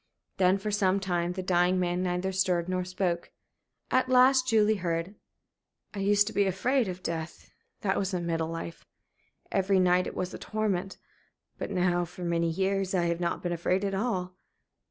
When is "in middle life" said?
8.11-8.83